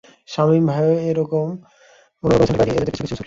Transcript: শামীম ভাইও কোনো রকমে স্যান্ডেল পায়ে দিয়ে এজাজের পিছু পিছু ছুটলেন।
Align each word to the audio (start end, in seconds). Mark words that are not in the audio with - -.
শামীম 0.27 0.63
ভাইও 0.67 0.91
কোনো 2.23 2.31
রকমে 2.31 2.45
স্যান্ডেল 2.45 2.57
পায়ে 2.57 2.67
দিয়ে 2.67 2.77
এজাজের 2.77 2.93
পিছু 2.93 3.03
পিছু 3.03 3.15
ছুটলেন। 3.15 3.19